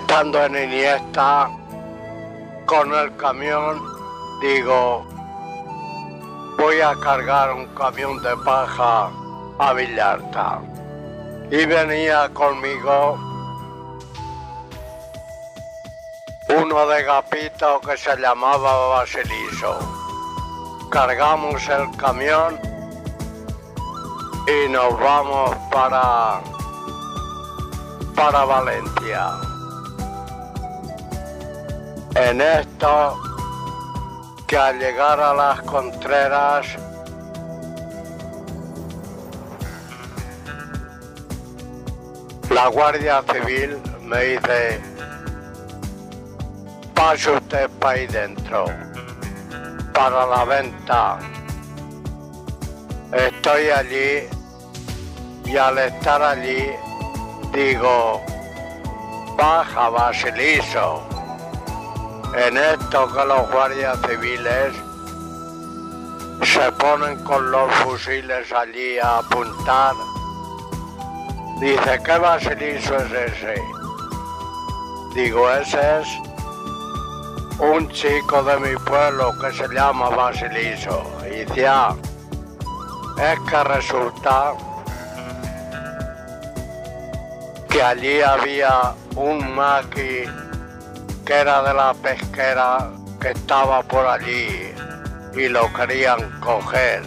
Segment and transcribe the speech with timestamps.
[0.00, 1.48] Estando en Iniesta
[2.66, 3.80] con el camión,
[4.40, 5.06] digo,
[6.58, 9.10] voy a cargar un camión de paja
[9.58, 10.60] a Villarta.
[11.50, 13.18] Y venía conmigo
[16.48, 19.78] uno de Gapito que se llamaba Basiliso.
[20.90, 22.58] Cargamos el camión
[24.46, 26.40] y nos vamos para,
[28.16, 29.49] para Valencia.
[32.22, 33.18] En esto,
[34.46, 36.66] que al llegar a las Contreras,
[42.50, 44.82] la Guardia Civil me dice,
[46.94, 48.66] pase usted para ahí dentro,
[49.94, 51.18] para la venta.
[53.12, 54.28] Estoy allí
[55.46, 56.70] y al estar allí
[57.50, 58.20] digo,
[59.38, 61.10] baja Basiliso.
[62.34, 64.74] En esto que los guardias civiles
[66.44, 69.94] se ponen con los fusiles allí a apuntar.
[71.58, 73.62] Dice, ¿qué Basiliso es ese?
[75.14, 76.08] Digo, ese es
[77.58, 81.02] un chico de mi pueblo que se llama Basiliso.
[81.26, 81.66] Y dice,
[83.18, 84.54] es que resulta
[87.68, 90.24] que allí había un maqui
[91.24, 92.90] que era de la pesquera
[93.20, 94.72] que estaba por allí
[95.34, 97.02] y lo querían coger.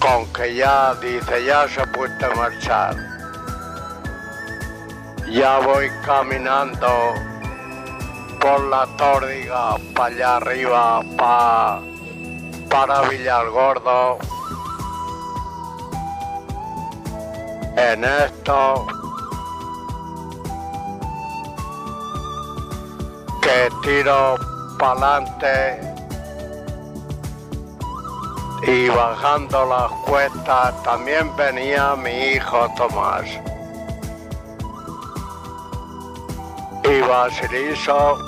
[0.00, 2.96] Con que ya dice, ya se puede marchar.
[5.30, 7.14] Ya voy caminando
[8.40, 11.80] por la tórdiga para allá arriba, pa,
[12.68, 14.18] para Villalgordo.
[17.76, 18.86] En esto
[23.54, 24.34] que tiro
[24.78, 25.80] para adelante
[28.66, 33.26] y bajando las cuestas también venía mi hijo Tomás.
[36.84, 38.18] Y Basiliso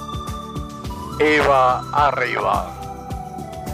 [1.19, 2.73] iba arriba,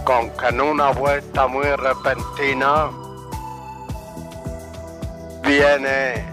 [0.05, 2.91] con que en una vuelta muy repentina
[5.43, 6.25] viene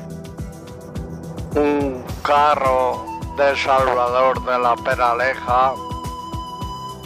[1.56, 3.09] un carro
[3.40, 5.74] de Salvador de la Peraleja,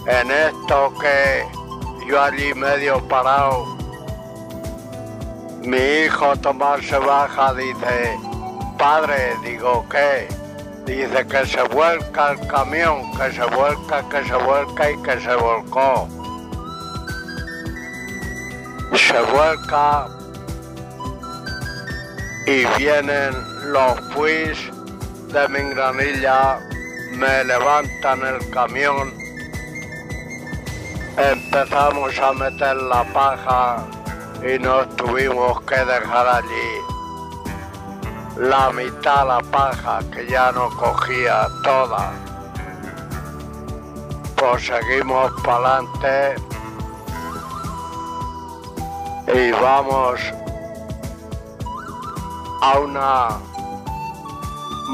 [0.07, 1.45] en esto que
[2.07, 3.67] yo allí medio parado,
[5.61, 8.19] mi hijo Tomás se baja, dice,
[8.79, 10.27] padre, digo, ¿qué?
[10.85, 15.35] Dice que se vuelca el camión, que se vuelca, que se vuelca y que se
[15.35, 16.07] volcó.
[18.95, 20.07] Se vuelca
[22.47, 23.33] y vienen
[23.71, 24.72] los puis
[25.33, 26.59] de Mingranilla,
[27.13, 29.11] me levantan el camión,
[31.17, 33.83] empezamos a meter la paja
[34.43, 36.93] y nos tuvimos que dejar allí
[38.37, 42.11] la mitad la paja que ya no cogía toda.
[44.35, 46.35] Pues seguimos para adelante
[49.33, 50.19] y vamos
[52.61, 53.52] a una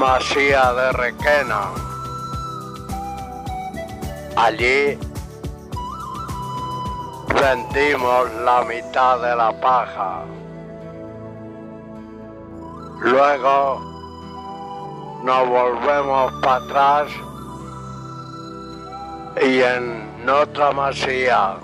[0.00, 1.62] masía de Requena.
[4.34, 4.98] Allí
[7.34, 10.22] vendimos la mitad de la paja.
[13.02, 13.60] Luego
[15.22, 17.08] nos volvemos para atrás
[19.42, 21.56] y en otra masía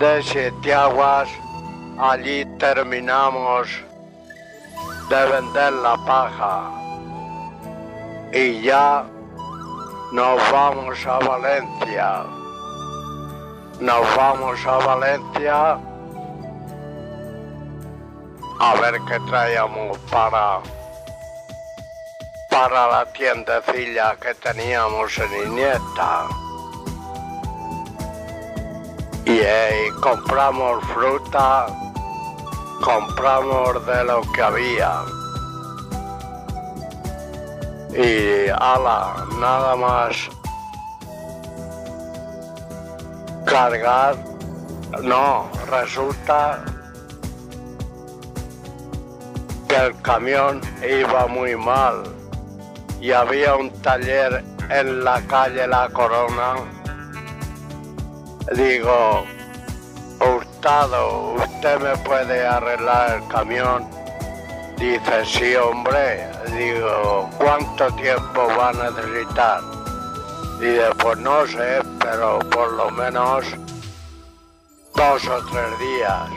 [0.00, 1.28] de Siete Aguas,
[1.96, 3.68] allí terminamos
[5.08, 6.79] de vender la paja
[8.32, 9.04] y ya
[10.12, 12.24] nos vamos a Valencia.
[13.80, 15.78] Nos vamos a Valencia
[18.60, 20.60] a ver qué traíamos para,
[22.50, 26.26] para la tiendecilla que teníamos en Iniesta.
[29.24, 31.66] Y ahí compramos fruta,
[32.82, 35.19] compramos de lo que había.
[37.92, 40.16] Y ala, nada más
[43.44, 44.16] cargar,
[45.02, 46.64] no, resulta
[49.68, 52.02] que el camión iba muy mal
[53.00, 56.54] y había un taller en la calle La Corona.
[58.54, 59.24] Digo,
[60.20, 63.99] Hurtado, usted me puede arreglar el camión.
[64.80, 66.26] Dice, sí, hombre.
[66.56, 69.60] Digo, ¿cuánto tiempo va a necesitar?
[70.58, 73.44] Dice, pues no sé, pero por lo menos
[74.94, 76.30] dos o tres días.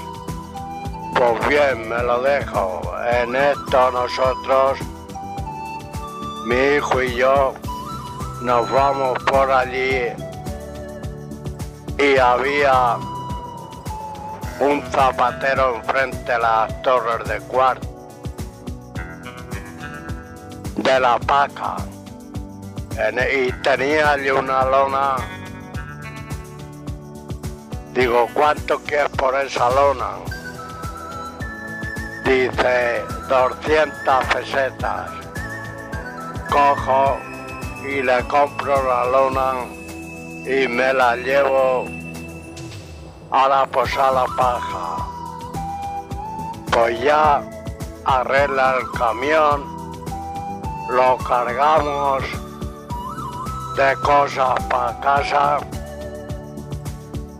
[1.16, 2.81] Pues bien, me lo dejo.
[3.13, 4.78] En esto nosotros,
[6.46, 7.54] mi hijo y yo,
[8.42, 10.01] nos vamos por allí
[11.98, 12.98] y había
[14.60, 17.93] un zapatero enfrente de las torres de cuarto
[20.84, 21.76] de la paca
[23.34, 25.16] y tenía una lona
[27.94, 30.12] digo ¿cuánto quieres por esa lona?
[32.26, 35.10] dice 200 pesetas
[36.50, 37.18] cojo
[37.84, 39.54] y le compro la lona
[40.46, 41.86] y me la llevo
[43.32, 44.98] a la posada paja.
[46.72, 47.44] Pues ya
[48.06, 49.73] arregla el camión,
[50.94, 52.24] lo cargamos
[53.75, 55.57] de cosas para casa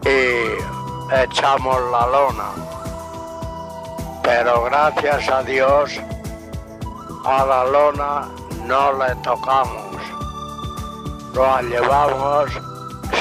[0.04, 2.50] y echamos la lona.
[4.24, 6.00] Pero gracias a Dios
[7.26, 8.28] a la lona
[8.66, 9.98] no le tocamos.
[11.36, 12.52] Lo llevamos,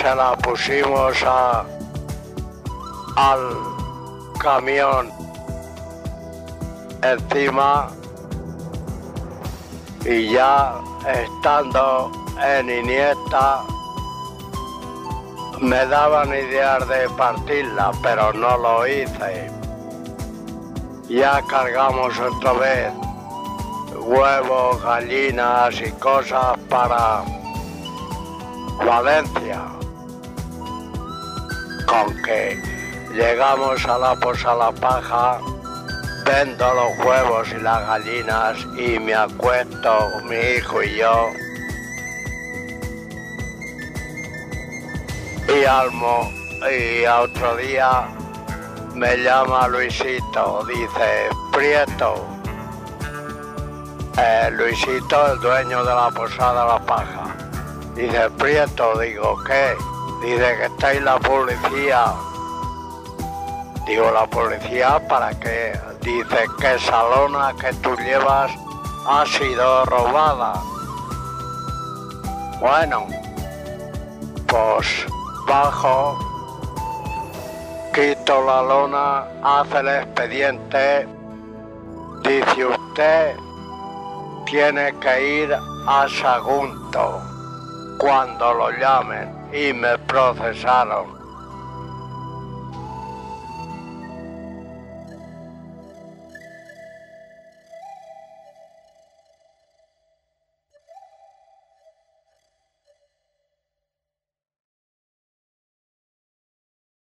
[0.01, 1.65] se la pusimos a,
[3.17, 3.57] al
[4.39, 5.13] camión
[7.03, 7.91] encima
[10.05, 10.75] y ya
[11.07, 12.11] estando
[12.41, 13.63] en Iniesta
[15.61, 19.49] me daban ideas de partirla, pero no lo hice.
[21.09, 22.93] Ya cargamos otra vez
[24.05, 27.23] huevos, gallinas y cosas para
[28.85, 29.63] Valencia.
[31.87, 32.61] Con que
[33.15, 35.39] llegamos a la Posa Paja,
[36.25, 41.31] vendo los huevos y las gallinas y me acuesto mi hijo y yo.
[45.49, 46.31] Y almo,
[46.71, 48.09] y otro día
[48.95, 52.27] me llama Luisito, dice, Prieto,
[54.19, 57.35] eh, Luisito, el dueño de la posada La Paja.
[57.95, 59.75] Dice, Prieto, digo, ¿qué?
[60.23, 62.15] Dice que está ahí la policía.
[63.87, 65.79] Digo, ¿la policía para qué?
[66.01, 68.51] Dice que esa lona que tú llevas
[69.07, 70.55] ha sido robada.
[72.61, 73.07] Bueno,
[74.47, 74.87] pues
[75.49, 76.17] bajo,
[77.93, 81.09] quito la lona, hace el expediente,
[82.23, 83.37] dice usted
[84.47, 85.55] tiene que ir
[85.87, 87.21] a Sagunto
[87.99, 91.22] cuando lo llamen y me procesaron.